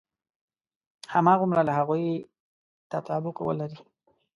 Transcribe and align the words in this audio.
هماغومره 1.13 1.61
له 1.67 1.73
هغوی 1.79 2.05
تطابق 2.91 3.35
ولري. 3.47 3.79